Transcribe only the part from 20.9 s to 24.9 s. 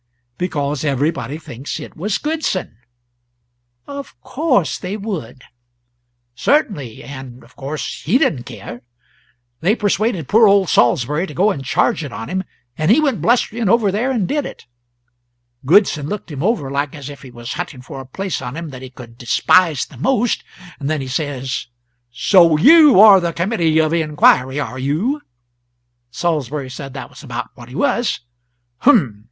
he says, 'So you are the Committee of Inquiry, are